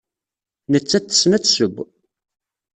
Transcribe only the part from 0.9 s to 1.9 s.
tessen ad tesseww.